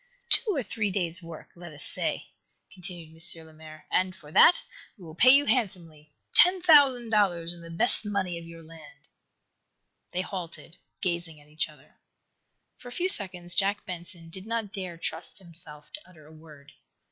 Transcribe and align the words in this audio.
"Two 0.31 0.55
or 0.55 0.63
three 0.63 0.89
days' 0.89 1.21
work, 1.21 1.49
let 1.53 1.71
us 1.73 1.83
say," 1.83 2.31
continued 2.73 3.21
M. 3.37 3.45
Lemaire. 3.45 3.85
"And, 3.91 4.15
for 4.15 4.31
that 4.31 4.63
we 4.97 5.03
will 5.05 5.13
pay 5.13 5.29
you 5.29 5.45
handsomely 5.45 6.11
ten 6.33 6.59
thousand 6.59 7.11
dollars 7.11 7.53
in 7.53 7.61
the 7.61 7.69
best 7.69 8.03
money 8.03 8.39
of 8.39 8.43
your 8.47 8.63
land!" 8.63 9.05
They 10.09 10.21
halted, 10.21 10.77
gazing 11.01 11.39
at 11.39 11.49
each 11.49 11.69
other. 11.69 11.97
For 12.77 12.87
a 12.87 12.91
few 12.91 13.09
seconds 13.09 13.53
Jack 13.53 13.85
Benson 13.85 14.31
did 14.31 14.47
not 14.47 14.73
dare 14.73 14.97
trust 14.97 15.37
himself 15.37 15.93
to 15.93 16.09
utter 16.09 16.25
a 16.25 16.33
word. 16.33 16.71